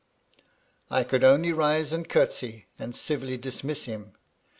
[0.89, 4.13] 93" I could only rise and curtsy, and civilly dismiss him.